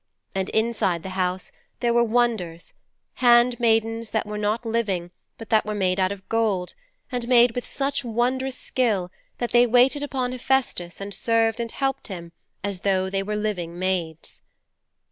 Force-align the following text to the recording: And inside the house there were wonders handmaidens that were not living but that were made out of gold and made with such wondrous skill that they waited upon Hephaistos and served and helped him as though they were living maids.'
And 0.33 0.49
inside 0.49 1.03
the 1.03 1.09
house 1.11 1.51
there 1.79 1.93
were 1.93 2.03
wonders 2.03 2.73
handmaidens 3.21 4.09
that 4.09 4.25
were 4.25 4.39
not 4.39 4.65
living 4.65 5.11
but 5.37 5.51
that 5.51 5.63
were 5.63 5.75
made 5.75 5.99
out 5.99 6.11
of 6.11 6.27
gold 6.27 6.73
and 7.11 7.27
made 7.27 7.53
with 7.53 7.67
such 7.67 8.03
wondrous 8.03 8.57
skill 8.57 9.11
that 9.37 9.51
they 9.51 9.67
waited 9.67 10.01
upon 10.01 10.31
Hephaistos 10.31 11.01
and 11.01 11.13
served 11.13 11.59
and 11.59 11.71
helped 11.71 12.07
him 12.07 12.31
as 12.63 12.79
though 12.79 13.11
they 13.11 13.21
were 13.21 13.35
living 13.35 13.77
maids.' 13.77 14.41